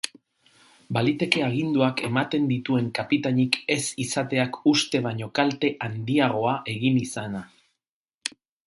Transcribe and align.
Baliteke 0.95 1.43
aginduak 1.47 2.01
ematen 2.07 2.47
dituen 2.53 2.89
kapitainik 3.01 3.59
ez 3.77 3.79
izateak 4.07 4.59
uste 4.75 5.05
baino 5.11 5.31
kalte 5.41 5.75
handiagoa 5.91 6.61
egin 6.79 7.03
izana. 7.09 7.49